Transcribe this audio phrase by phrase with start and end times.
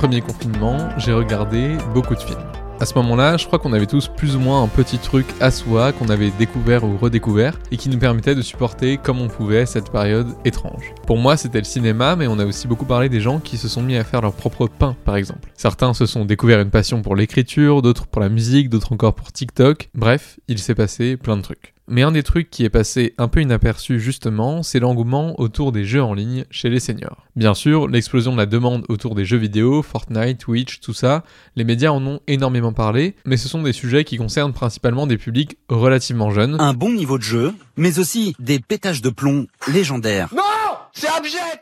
[0.00, 2.40] Premier confinement, j'ai regardé beaucoup de films.
[2.80, 5.50] À ce moment-là, je crois qu'on avait tous plus ou moins un petit truc à
[5.50, 9.66] soi qu'on avait découvert ou redécouvert et qui nous permettait de supporter comme on pouvait
[9.66, 10.94] cette période étrange.
[11.06, 13.68] Pour moi, c'était le cinéma, mais on a aussi beaucoup parlé des gens qui se
[13.68, 15.50] sont mis à faire leur propre pain, par exemple.
[15.54, 19.32] Certains se sont découverts une passion pour l'écriture, d'autres pour la musique, d'autres encore pour
[19.32, 19.90] TikTok.
[19.94, 21.74] Bref, il s'est passé plein de trucs.
[21.88, 25.84] Mais un des trucs qui est passé un peu inaperçu justement, c'est l'engouement autour des
[25.84, 27.26] jeux en ligne chez les seniors.
[27.36, 31.24] Bien sûr, l'explosion de la demande autour des jeux vidéo, Fortnite, Twitch, tout ça,
[31.56, 35.18] les médias en ont énormément parlé, mais ce sont des sujets qui concernent principalement des
[35.18, 36.56] publics relativement jeunes.
[36.60, 40.28] Un bon niveau de jeu, mais aussi des pétages de plomb légendaires.
[40.34, 40.49] Non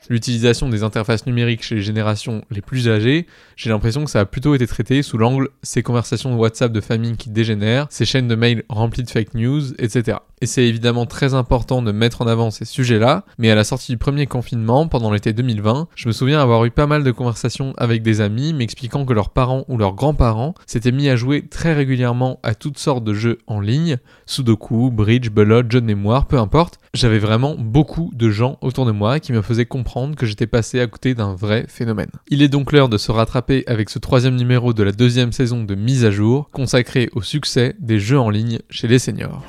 [0.08, 4.24] L'utilisation des interfaces numériques chez les générations les plus âgées, j'ai l'impression que ça a
[4.24, 8.28] plutôt été traité sous l'angle ces conversations de WhatsApp de famille qui dégénèrent, ces chaînes
[8.28, 10.18] de mails remplies de fake news, etc.
[10.40, 13.92] Et c'est évidemment très important de mettre en avant ces sujets-là, mais à la sortie
[13.92, 17.74] du premier confinement, pendant l'été 2020, je me souviens avoir eu pas mal de conversations
[17.76, 21.74] avec des amis m'expliquant que leurs parents ou leurs grands-parents s'étaient mis à jouer très
[21.74, 26.38] régulièrement à toutes sortes de jeux en ligne, Sudoku, Bridge, Belote, jeux de mémoire, peu
[26.38, 26.78] importe.
[26.94, 30.80] J'avais vraiment beaucoup de gens autour de moi qui me faisaient comprendre que j'étais passé
[30.80, 32.10] à côté d'un vrai phénomène.
[32.28, 35.64] Il est donc l'heure de se rattraper avec ce troisième numéro de la deuxième saison
[35.64, 39.44] de Mise à jour, consacré au succès des jeux en ligne chez les seniors.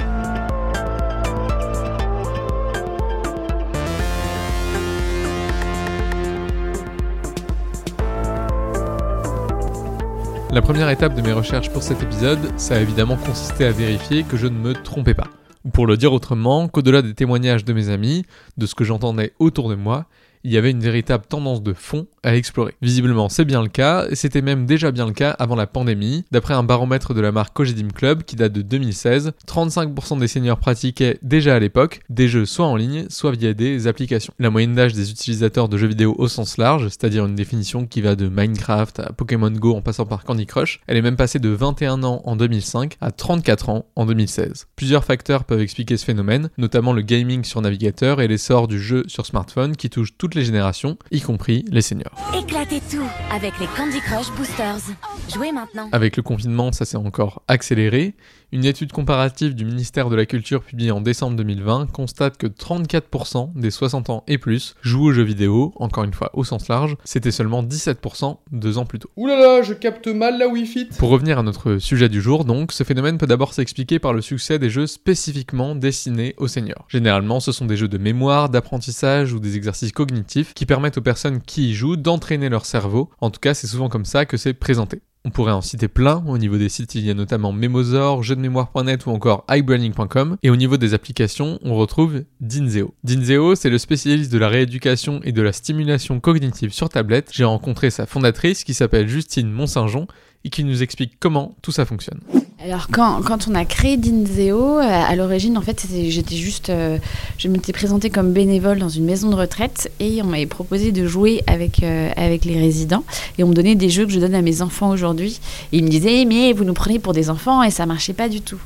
[10.52, 14.24] La première étape de mes recherches pour cet épisode, ça a évidemment consisté à vérifier
[14.24, 15.28] que je ne me trompais pas.
[15.64, 18.26] Ou pour le dire autrement, qu'au-delà des témoignages de mes amis,
[18.58, 20.08] de ce que j'entendais autour de moi,
[20.44, 22.76] il y avait une véritable tendance de fond à explorer.
[22.82, 26.26] Visiblement, c'est bien le cas, et c'était même déjà bien le cas avant la pandémie.
[26.32, 30.60] D'après un baromètre de la marque Cogedim Club qui date de 2016, 35% des seniors
[30.60, 34.34] pratiquaient déjà à l'époque des jeux soit en ligne, soit via des applications.
[34.40, 38.02] La moyenne d'âge des utilisateurs de jeux vidéo au sens large, c'est-à-dire une définition qui
[38.02, 41.40] va de Minecraft à Pokémon Go en passant par Candy Crush, elle est même passée
[41.40, 44.68] de 21 ans en 2005 à 34 ans en 2016.
[44.76, 49.04] Plusieurs facteurs peuvent expliquer ce phénomène, notamment le gaming sur navigateur et l'essor du jeu
[49.08, 52.14] sur smartphone qui touche toutes les générations, y compris les seniors.
[52.38, 54.94] Éclatez tout avec les Candy Crush Boosters.
[55.34, 55.90] Jouez maintenant.
[55.92, 58.14] Avec le confinement, ça s'est encore accéléré.
[58.52, 63.54] Une étude comparative du ministère de la Culture publiée en décembre 2020 constate que 34%
[63.54, 66.98] des 60 ans et plus jouent aux jeux vidéo, encore une fois au sens large,
[67.04, 69.12] c'était seulement 17% deux ans plus tôt.
[69.18, 70.86] Là là, je capte mal la Wi-Fi.
[70.98, 74.22] Pour revenir à notre sujet du jour, donc, ce phénomène peut d'abord s'expliquer par le
[74.22, 76.88] succès des jeux spécifiquement destinés aux seniors.
[76.88, 81.04] Généralement, ce sont des jeux de mémoire, d'apprentissage ou des exercices cognitifs qui permettent aux
[81.04, 83.12] personnes qui y jouent d'entraîner leur cerveau.
[83.22, 85.02] En tout cas, c'est souvent comme ça que c'est présenté.
[85.26, 86.24] On pourrait en citer plein.
[86.28, 90.38] Au niveau des sites, il y a notamment Memosaur, jeuxdemémoire.net ou encore iBranding.com.
[90.44, 92.94] Et au niveau des applications, on retrouve Dinzeo.
[93.04, 97.32] Dinzeo, c'est le spécialiste de la rééducation et de la stimulation cognitive sur tablette.
[97.34, 100.08] J'ai rencontré sa fondatrice qui s'appelle Justine Montsaint-Jean
[100.46, 102.22] et qui nous explique comment tout ça fonctionne.
[102.62, 106.98] Alors quand, quand on a créé Dinzeo, euh, à l'origine en fait j'étais juste, euh,
[107.38, 111.08] je m'étais présentée comme bénévole dans une maison de retraite et on m'avait proposé de
[111.08, 113.06] jouer avec euh, avec les résidents
[113.38, 115.40] et on me donnait des jeux que je donne à mes enfants aujourd'hui
[115.72, 118.28] et ils me disaient mais vous nous prenez pour des enfants et ça marchait pas
[118.28, 118.60] du tout.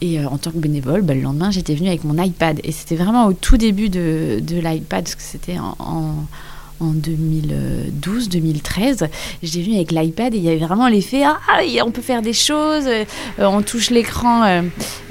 [0.00, 2.96] Et en tant que bénévole, bah, le lendemain j'étais venue avec mon iPad et c'était
[2.96, 6.26] vraiment au tout début de, de l'iPad parce que c'était en
[6.80, 9.08] en 2012-2013.
[9.42, 11.36] J'ai vu avec l'iPad et il y avait vraiment l'effet ah
[11.84, 13.04] on peut faire des choses, euh,
[13.38, 14.62] on touche l'écran, euh,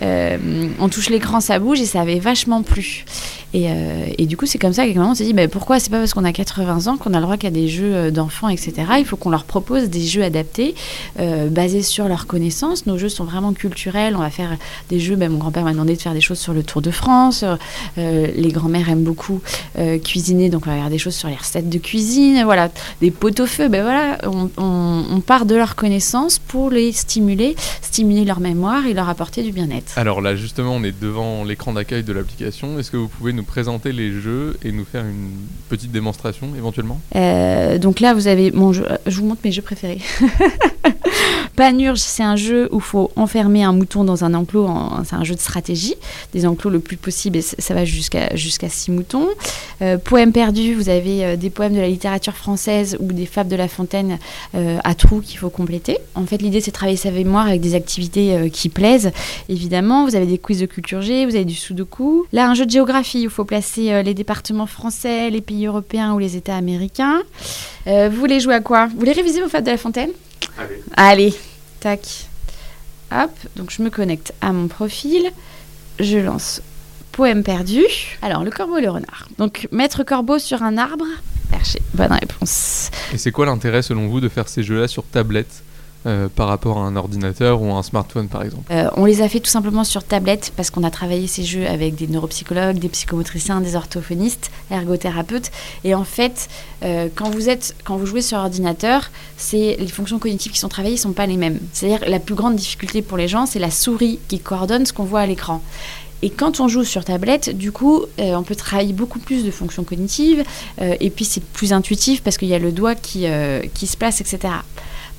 [0.02, 3.06] euh, on touche l'écran, ça bouge et ça avait vachement plu.
[3.56, 3.68] Et,
[4.18, 5.80] et, du coup, c'est comme ça un moment, on s'est dit, bah, pourquoi?
[5.80, 8.50] C'est pas parce qu'on a 80 ans qu'on a le droit qu'à des jeux d'enfants,
[8.50, 8.74] etc.
[9.00, 10.76] Il faut qu'on leur propose des jeux adaptés,
[11.18, 12.86] basés sur leurs connaissances.
[12.86, 14.16] Nos jeux sont vraiment culturels.
[14.18, 14.58] On va faire
[14.90, 16.92] des jeux, bah, mon grand-père m'a demandé de faire des choses sur le Tour de
[16.92, 17.46] France.
[17.98, 19.42] les grands-mères aiment beaucoup
[20.04, 22.70] cuisiner, donc on va faire des choses sur les recettes de cuisine, voilà,
[23.02, 23.70] des pot-au-feu.
[23.70, 24.18] Ben voilà,
[24.58, 29.52] on, part de leurs connaissances pour les stimuler, stimuler leur mémoire et leur apporter du
[29.52, 29.97] bien-être.
[29.97, 32.78] Alors là, justement, on est devant l'écran d'accueil de l'application.
[32.78, 35.32] Est-ce que vous pouvez nous présenter les jeux et nous faire une
[35.70, 37.00] petite démonstration éventuellement?
[37.16, 38.86] Euh, Donc là, vous avez mon jeu.
[39.06, 40.00] Je vous montre mes jeux préférés.
[41.56, 44.70] Panurge, c'est un jeu où il faut enfermer un mouton dans un enclos.
[45.06, 45.96] C'est un jeu de stratégie.
[46.34, 49.28] Des enclos le plus possible, et ça va jusqu'à jusqu'à six moutons.
[49.82, 53.50] Euh, poème perdu, vous avez euh, des poèmes de la littérature française ou des fables
[53.50, 54.20] de La Fontaine
[54.56, 55.98] euh, à trous qu'il faut compléter.
[56.16, 59.12] En fait, l'idée, c'est de travailler sa mémoire avec des activités qui plaisent.
[59.50, 62.26] Évidemment, vous avez des quiz de culture G, vous avez du sudoku.
[62.34, 66.20] Là, un jeu de géographie où faut placer les départements français, les pays européens ou
[66.20, 67.22] les États américains.
[67.85, 68.87] vous voulez jouer à quoi?
[68.87, 70.11] Vous voulez réviser vos fables de La Fontaine?
[70.58, 70.82] Allez.
[70.96, 71.34] Allez,
[71.79, 72.28] tac.
[73.11, 75.32] Hop, donc je me connecte à mon profil.
[75.99, 76.61] Je lance
[77.11, 77.84] poème perdu.
[78.22, 79.28] Alors, le corbeau et le renard.
[79.38, 81.05] Donc, mettre corbeau sur un arbre?
[81.66, 81.81] chercher.
[81.93, 82.91] Bonne réponse.
[83.14, 85.64] Et c'est quoi l'intérêt selon vous de faire ces jeux-là sur tablette?
[86.07, 89.23] Euh, par rapport à un ordinateur ou à un smartphone par exemple Euh, on les
[89.23, 92.78] a fait tout simplement sur tablette parce qu'on a travaillé ces jeux avec des neuropsychologues,
[92.78, 95.49] des psychomotriciens, des orthophonistes, ergothérapeutes.
[95.84, 96.47] Et en fait,
[96.84, 99.09] euh, quand vous êtes, quand vous jouez sur ordinateur,
[99.52, 101.57] les fonctions cognitives qui sont travaillées sont pas les mêmes.
[101.73, 105.05] C'est-à-dire la plus grande difficulté pour les gens, c'est la souris qui coordonne ce qu'on
[105.05, 105.63] voit à l'écran.
[106.22, 109.84] Et quand on joue sur tablette, du coup, on peut travailler beaucoup plus de fonctions
[109.84, 110.43] cognitives.
[110.79, 113.25] et puis c'est plus intuitif parce qu'il y a le doigt qui,
[113.73, 114.53] qui se place, etc.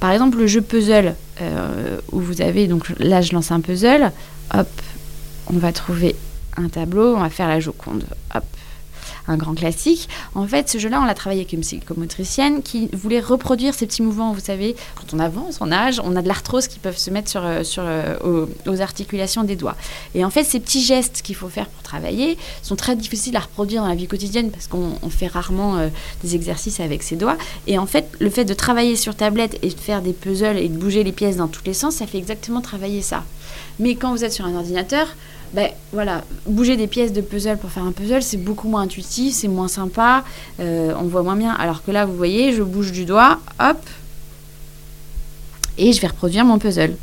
[0.01, 4.13] Par exemple, le jeu puzzle, euh, où vous avez, donc là je lance un puzzle,
[4.55, 4.69] hop,
[5.53, 6.17] on va trouver
[6.57, 8.05] un tableau, on va faire la Joconde,
[8.35, 8.45] hop,
[9.29, 10.09] un grand classique.
[10.35, 14.03] En fait, ce jeu-là, on l'a travaillé avec une psychomotricienne qui voulait reproduire ces petits
[14.03, 14.33] mouvements.
[14.33, 17.29] Vous savez, quand on avance en âge, on a de l'arthrose qui peuvent se mettre
[17.29, 19.77] sur, euh, sur, euh, aux, articulations des doigts.
[20.15, 23.41] Et en fait, ces petits gestes qu'il faut faire pour travailler sont très difficiles à
[23.41, 25.89] reproduire dans la vie quotidienne parce qu'on on fait rarement euh,
[26.23, 27.37] des exercices avec ses doigts.
[27.67, 30.69] Et en fait, le fait de travailler sur tablette et de faire des puzzles et
[30.69, 33.25] de bouger les pièces dans tous les sens, ça fait exactement travailler ça.
[33.79, 35.09] Mais quand vous êtes sur un ordinateur,
[35.53, 39.35] ben voilà, bouger des pièces de puzzle pour faire un puzzle, c'est beaucoup moins intuitif,
[39.35, 40.25] c'est moins sympa,
[40.61, 41.53] euh, on voit moins bien.
[41.53, 43.79] Alors que là, vous voyez, je bouge du doigt, hop,
[45.79, 46.97] et je vais reproduire mon puzzle.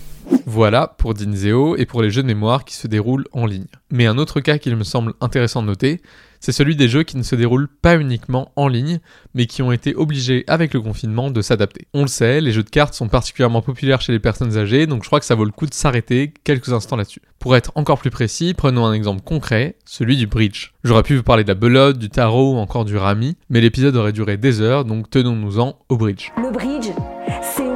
[0.46, 3.66] Voilà pour Dinzeo et pour les jeux de mémoire qui se déroulent en ligne.
[3.92, 6.02] Mais un autre cas qu'il me semble intéressant de noter,
[6.44, 9.00] c'est celui des jeux qui ne se déroulent pas uniquement en ligne,
[9.34, 11.88] mais qui ont été obligés avec le confinement de s'adapter.
[11.94, 15.04] On le sait, les jeux de cartes sont particulièrement populaires chez les personnes âgées, donc
[15.04, 17.22] je crois que ça vaut le coup de s'arrêter quelques instants là-dessus.
[17.40, 20.74] Pour être encore plus précis, prenons un exemple concret, celui du bridge.
[20.84, 23.96] J'aurais pu vous parler de la belote, du tarot ou encore du rami, mais l'épisode
[23.96, 26.32] aurait duré des heures, donc tenons-nous-en au bridge.
[26.36, 26.92] Le bridge,
[27.42, 27.73] c'est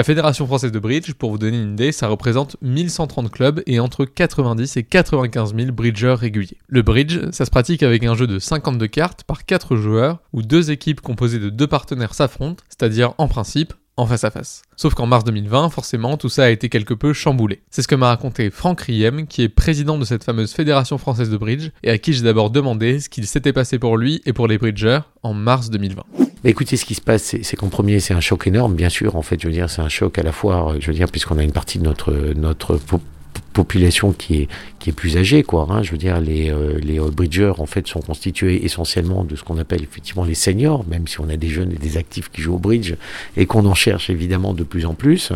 [0.00, 3.80] La Fédération française de bridge, pour vous donner une idée, ça représente 1130 clubs et
[3.80, 6.56] entre 90 et 95 000 bridgeurs réguliers.
[6.68, 10.40] Le bridge, ça se pratique avec un jeu de 52 cartes par 4 joueurs, où
[10.40, 14.62] deux équipes composées de deux partenaires s'affrontent, c'est-à-dire en principe en face à face.
[14.74, 17.60] Sauf qu'en mars 2020, forcément, tout ça a été quelque peu chamboulé.
[17.70, 21.28] C'est ce que m'a raconté Franck Riem, qui est président de cette fameuse Fédération française
[21.28, 24.32] de bridge, et à qui j'ai d'abord demandé ce qu'il s'était passé pour lui et
[24.32, 26.19] pour les bridgeurs en mars 2020.
[26.42, 29.16] Bah, écoutez, ce qui se passe, c'est qu'en premier, c'est un choc énorme, bien sûr.
[29.16, 31.08] En fait, je veux dire, c'est un choc à la fois, euh, je veux dire,
[31.10, 33.00] puisqu'on a une partie de notre notre po-
[33.52, 34.48] population qui est
[34.78, 35.66] qui est plus âgée, quoi.
[35.70, 35.82] hein.
[35.82, 39.82] je veux dire, les euh, les en fait sont constitués essentiellement de ce qu'on appelle
[39.82, 42.58] effectivement les seniors, même si on a des jeunes et des actifs qui jouent au
[42.58, 42.94] bridge
[43.36, 45.32] et qu'on en cherche évidemment de plus en plus.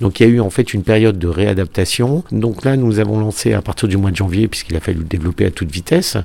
[0.00, 2.22] Donc il y a eu en fait une période de réadaptation.
[2.30, 5.04] Donc là, nous avons lancé à partir du mois de janvier, puisqu'il a fallu le
[5.04, 6.16] développer à toute vitesse,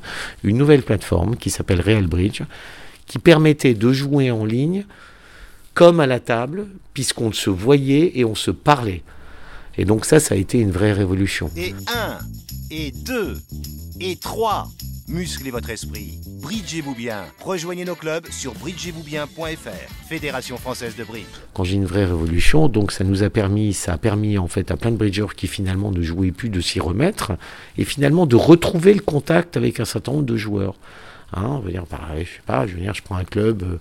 [0.43, 2.41] une nouvelle plateforme qui s'appelle Real Bridge
[3.05, 4.85] qui permettait de jouer en ligne
[5.73, 9.01] comme à la table, puisqu'on se voyait et on se parlait.
[9.77, 11.49] Et donc ça, ça a été une vraie révolution.
[11.57, 12.19] Et 1,
[12.69, 13.37] et 2,
[14.01, 14.67] et 3.
[15.09, 16.19] Musclez votre esprit.
[16.41, 17.25] Bridgez-vous bien.
[17.41, 20.07] Rejoignez nos clubs sur bridgez-vous-bien.fr.
[20.07, 21.25] Fédération française de bridge.
[21.53, 24.71] Quand j'ai une vraie révolution, donc ça nous a permis, ça a permis en fait
[24.71, 27.33] à plein de bridgers qui finalement ne jouaient plus de s'y remettre
[27.77, 30.75] et finalement de retrouver le contact avec un certain nombre de joueurs.
[31.35, 33.63] Hein, je veux dire, pareil, je sais pas, je veux dire, je prends un club,
[33.63, 33.77] euh,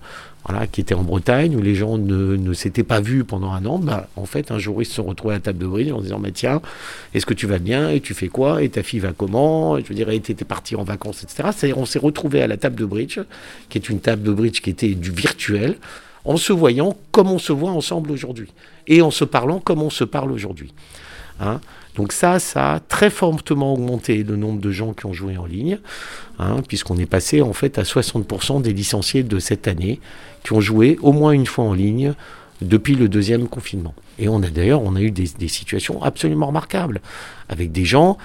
[0.47, 3.63] voilà, qui était en Bretagne où les gens ne, ne s'étaient pas vus pendant un
[3.65, 3.77] an.
[3.77, 6.01] Bah, en fait, un jour ils se sont retrouvés à la table de bridge en
[6.01, 6.61] disant, bah, tiens,
[7.13, 9.77] est-ce que tu vas bien et tu fais quoi et ta fille va comment?
[9.77, 11.49] Et Je veux dire, tu étais parti en vacances, etc.
[11.55, 13.19] C'est-à-dire, on s'est retrouvés à la table de bridge,
[13.69, 15.77] qui est une table de bridge qui était du virtuel,
[16.25, 18.47] en se voyant comme on se voit ensemble aujourd'hui
[18.87, 20.73] et en se parlant comme on se parle aujourd'hui.
[21.39, 21.59] Hein
[21.95, 25.45] donc ça, ça a très fortement augmenté le nombre de gens qui ont joué en
[25.45, 25.79] ligne,
[26.39, 29.99] hein, puisqu'on est passé en fait à 60% des licenciés de cette année
[30.43, 32.13] qui ont joué au moins une fois en ligne
[32.61, 33.93] depuis le deuxième confinement.
[34.17, 37.01] Et on a d'ailleurs, on a eu des, situations absolument remarquables
[37.49, 38.17] avec des gens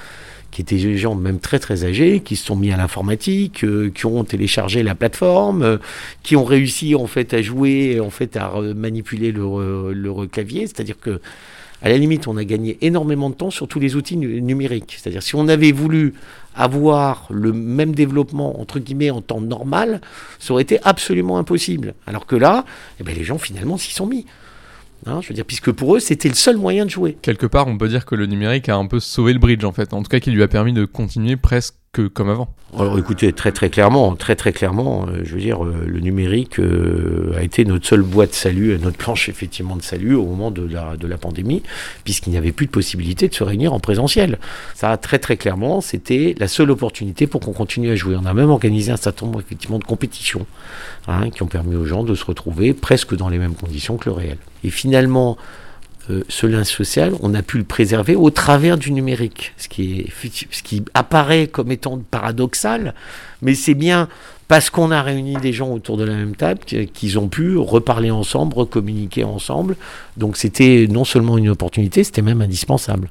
[0.50, 3.90] qui étaient des gens même très très âgés, qui se sont mis à l'informatique, euh,
[3.94, 5.76] qui ont téléchargé la plateforme, euh,
[6.22, 10.66] qui ont réussi en fait à jouer, en fait à manipuler leur, leur clavier.
[10.66, 11.20] C'est-à-dire que
[11.82, 14.96] à la limite, on a gagné énormément de temps sur tous les outils nu- numériques.
[14.98, 16.14] C'est-à-dire, si on avait voulu
[16.54, 20.00] avoir le même développement, entre guillemets, en temps normal,
[20.38, 21.94] ça aurait été absolument impossible.
[22.06, 22.64] Alors que là,
[23.00, 24.26] eh ben, les gens, finalement, s'y sont mis.
[25.06, 27.16] Hein, je veux dire, puisque pour eux, c'était le seul moyen de jouer.
[27.22, 29.70] Quelque part, on peut dire que le numérique a un peu sauvé le bridge en
[29.72, 32.48] fait, en tout cas qui lui a permis de continuer presque comme avant.
[32.78, 36.60] Alors écoutez, très très clairement, très très clairement, euh, je veux dire, euh, le numérique
[36.60, 40.50] euh, a été notre seule boîte de salut, notre planche effectivement de salut au moment
[40.50, 41.62] de la, de la pandémie,
[42.04, 44.38] puisqu'il n'y avait plus de possibilité de se réunir en présentiel.
[44.74, 48.16] Ça, très très clairement, c'était la seule opportunité pour qu'on continue à jouer.
[48.20, 50.46] On a même organisé un certain nombre effectivement de compétitions
[51.06, 54.10] hein, qui ont permis aux gens de se retrouver presque dans les mêmes conditions que
[54.10, 54.36] le réel.
[54.62, 55.38] Et finalement,
[56.10, 60.06] euh, ce lien social, on a pu le préserver au travers du numérique, ce qui,
[60.50, 62.94] ce qui apparaît comme étant paradoxal,
[63.42, 64.08] mais c'est bien
[64.48, 68.10] parce qu'on a réuni des gens autour de la même table, qu'ils ont pu reparler
[68.10, 69.76] ensemble, recommuniquer ensemble.
[70.16, 73.10] Donc c'était non seulement une opportunité, c'était même indispensable.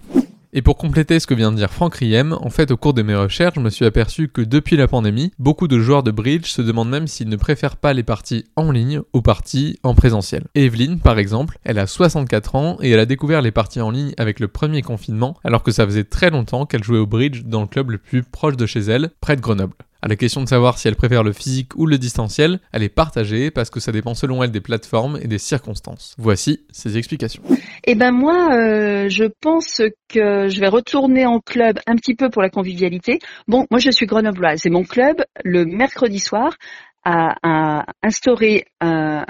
[0.57, 3.03] Et pour compléter ce que vient de dire Franck Riem, en fait au cours de
[3.03, 6.47] mes recherches, je me suis aperçu que depuis la pandémie, beaucoup de joueurs de bridge
[6.47, 10.45] se demandent même s'ils ne préfèrent pas les parties en ligne aux parties en présentiel.
[10.55, 14.15] Evelyne, par exemple, elle a 64 ans et elle a découvert les parties en ligne
[14.17, 17.61] avec le premier confinement, alors que ça faisait très longtemps qu'elle jouait au bridge dans
[17.61, 19.75] le club le plus proche de chez elle, près de Grenoble.
[20.07, 23.51] La question de savoir si elle préfère le physique ou le distanciel, elle est partagée
[23.51, 26.15] parce que ça dépend selon elle des plateformes et des circonstances.
[26.17, 27.43] Voici ses explications.
[27.83, 32.29] Eh ben moi, euh, je pense que je vais retourner en club un petit peu
[32.29, 33.19] pour la convivialité.
[33.49, 36.55] Bon, moi je suis grenobloise et mon club, le mercredi soir,
[37.03, 39.25] a, instauré un,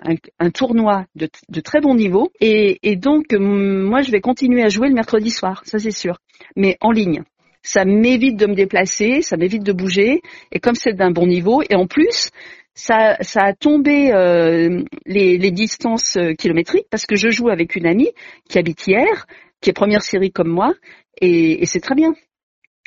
[0.53, 5.29] tournoi de, très bon niveau et donc moi je vais continuer à jouer le mercredi
[5.29, 6.17] soir, ça c'est sûr,
[6.55, 7.24] mais en ligne
[7.67, 10.21] ça m'évite de me déplacer, ça m'évite de bouger,
[10.53, 12.29] et comme c'est d'un bon niveau, et en plus,
[12.74, 17.75] ça, ça a tombé euh, les, les, distances euh, kilométriques parce que je joue avec
[17.75, 18.12] une amie
[18.47, 19.25] qui habite hier,
[19.59, 20.74] qui est première série comme moi,
[21.19, 22.13] et, et c'est très bien.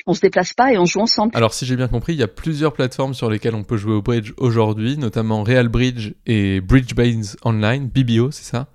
[0.07, 1.31] On se déplace pas et on joue ensemble.
[1.35, 3.93] Alors si j'ai bien compris, il y a plusieurs plateformes sur lesquelles on peut jouer
[3.93, 8.67] au bridge aujourd'hui, notamment Real Bridge et Bridge Bains Online, BBO, c'est ça?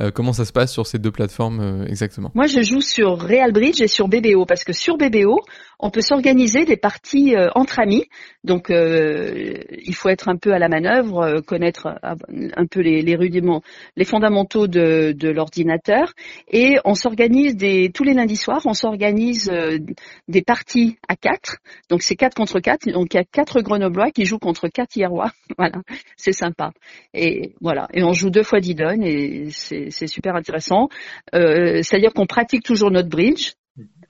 [0.00, 2.30] Euh, comment ça se passe sur ces deux plateformes euh, exactement?
[2.34, 5.40] Moi, je joue sur Real Bridge et sur BBO parce que sur BBO,
[5.82, 8.06] on peut s'organiser des parties euh, entre amis.
[8.44, 13.62] Donc, il faut être un peu à la manœuvre, connaître un peu les, rudiments,
[13.96, 16.12] les fondamentaux de, l'ordinateur.
[16.50, 19.52] Et on s'organise des tous les lundis soirs, on s'organise
[20.28, 21.58] des parties à quatre.
[21.88, 22.90] Donc, c'est quatre contre quatre.
[22.90, 25.30] Donc, il y a quatre Grenoblois qui jouent contre quatre Hierrois.
[25.58, 25.82] voilà,
[26.16, 26.72] c'est sympa.
[27.14, 30.88] Et voilà, et on joue deux fois Didon et c'est super intéressant.
[31.34, 33.52] Euh, c'est-à-dire qu'on pratique toujours notre bridge.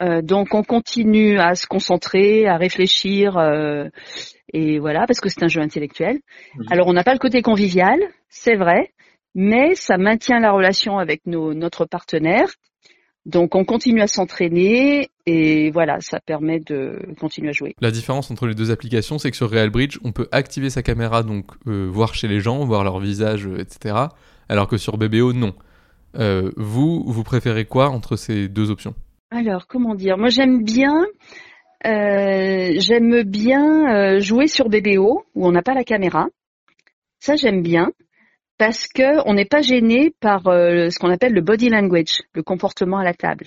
[0.02, 3.88] Euh, donc on continue à se concentrer, à réfléchir, euh,
[4.52, 6.18] et voilà, parce que c'est un jeu intellectuel.
[6.70, 8.92] Alors on n'a pas le côté convivial, c'est vrai,
[9.34, 12.48] mais ça maintient la relation avec nos, notre partenaire.
[13.24, 17.76] Donc on continue à s'entraîner et voilà, ça permet de continuer à jouer.
[17.80, 20.82] La différence entre les deux applications, c'est que sur Real Bridge, on peut activer sa
[20.82, 24.08] caméra, donc voir chez les gens, voir leur visage, etc
[24.52, 25.54] alors que sur BBO, non.
[26.18, 28.94] Euh, vous, vous préférez quoi entre ces deux options?
[29.34, 30.18] Alors, comment dire?
[30.18, 31.06] Moi, j'aime bien,
[31.86, 36.26] euh, j'aime bien euh, jouer sur BBO où on n'a pas la caméra.
[37.18, 37.92] Ça, j'aime bien
[38.58, 42.98] parce que on n'est pas gêné par ce qu'on appelle le body language, le comportement
[42.98, 43.46] à la table.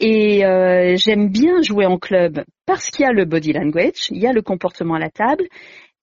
[0.00, 0.40] Et
[0.96, 4.32] j'aime bien jouer en club parce qu'il y a le body language, il y a
[4.32, 5.44] le comportement à la table,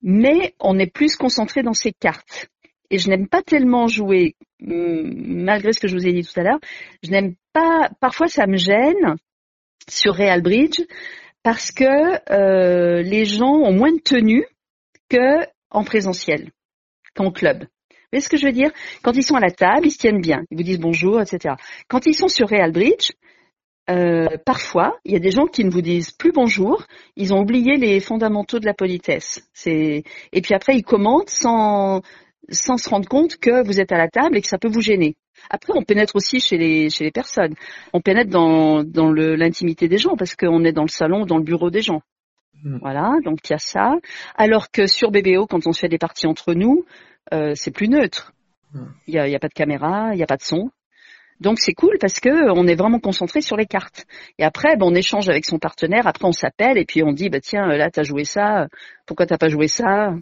[0.01, 2.48] mais on est plus concentré dans ses cartes
[2.89, 6.39] et je n'aime pas tellement jouer, mm, malgré ce que je vous ai dit tout
[6.39, 6.60] à l'heure,
[7.03, 9.15] je n'aime pas, parfois ça me gêne
[9.88, 10.82] sur Real Bridge
[11.44, 11.84] parce que
[12.32, 14.46] euh, les gens ont moins de tenue
[15.10, 16.51] que en présentiel,
[17.15, 17.63] qu'en club.
[17.89, 18.72] Vous voyez ce que je veux dire?
[19.03, 21.56] Quand ils sont à la table, ils se tiennent bien, ils vous disent bonjour, etc.
[21.88, 23.12] Quand ils sont sur Real Bridge,
[23.89, 27.39] euh, parfois, il y a des gens qui ne vous disent plus bonjour, ils ont
[27.39, 29.50] oublié les fondamentaux de la politesse.
[29.65, 30.03] Et
[30.41, 32.01] puis après ils commentent sans
[32.50, 34.82] sans se rendre compte que vous êtes à la table et que ça peut vous
[34.82, 35.15] gêner.
[35.50, 37.53] Après, on pénètre aussi chez les, chez les personnes.
[37.94, 41.44] On pénètre dans, dans l'intimité des gens parce qu'on est dans le salon, dans le
[41.44, 42.01] bureau des gens.
[42.63, 42.77] Hmm.
[42.82, 43.96] Voilà, donc il y a ça.
[44.36, 46.86] Alors que sur BBO, quand on se fait des parties entre nous,
[47.34, 48.34] euh, c'est plus neutre.
[48.74, 48.88] Hmm.
[49.08, 50.72] Il n'y a, y a pas de caméra, il n'y a pas de son.
[51.39, 54.06] Donc c'est cool parce que on est vraiment concentré sur les cartes.
[54.39, 56.08] Et après, ben, on échange avec son partenaire.
[56.08, 58.67] Après, on s'appelle et puis on dit, bah tiens, là t'as joué ça.
[59.06, 60.13] Pourquoi t'as pas joué ça?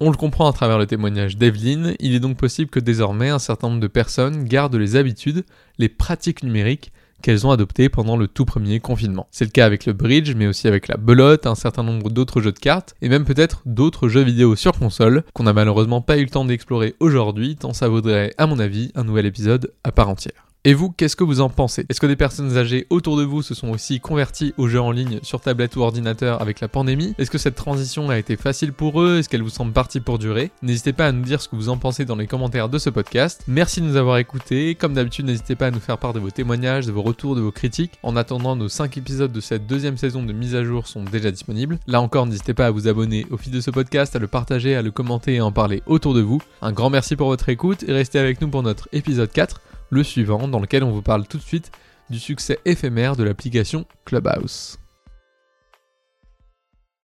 [0.00, 1.94] On le comprend à travers le témoignage d'Evelyne.
[2.00, 5.44] Il est donc possible que désormais un certain nombre de personnes gardent les habitudes,
[5.78, 9.28] les pratiques numériques qu'elles ont adoptées pendant le tout premier confinement.
[9.30, 12.42] C'est le cas avec le bridge, mais aussi avec la belote, un certain nombre d'autres
[12.42, 16.18] jeux de cartes, et même peut-être d'autres jeux vidéo sur console qu'on n'a malheureusement pas
[16.18, 19.90] eu le temps d'explorer aujourd'hui, tant ça vaudrait, à mon avis, un nouvel épisode à
[19.90, 20.43] part entière.
[20.66, 21.84] Et vous, qu'est-ce que vous en pensez?
[21.90, 24.92] Est-ce que des personnes âgées autour de vous se sont aussi converties aux jeux en
[24.92, 27.14] ligne sur tablette ou ordinateur avec la pandémie?
[27.18, 29.18] Est-ce que cette transition a été facile pour eux?
[29.18, 30.50] Est-ce qu'elle vous semble partie pour durer?
[30.62, 32.88] N'hésitez pas à nous dire ce que vous en pensez dans les commentaires de ce
[32.88, 33.44] podcast.
[33.46, 34.74] Merci de nous avoir écoutés.
[34.74, 37.42] Comme d'habitude, n'hésitez pas à nous faire part de vos témoignages, de vos retours, de
[37.42, 37.98] vos critiques.
[38.02, 41.30] En attendant, nos 5 épisodes de cette deuxième saison de mise à jour sont déjà
[41.30, 41.78] disponibles.
[41.86, 44.74] Là encore, n'hésitez pas à vous abonner au fil de ce podcast, à le partager,
[44.74, 46.40] à le commenter et à en parler autour de vous.
[46.62, 49.60] Un grand merci pour votre écoute et restez avec nous pour notre épisode 4
[49.94, 51.70] le suivant, dans lequel on vous parle tout de suite
[52.10, 54.78] du succès éphémère de l'application Clubhouse.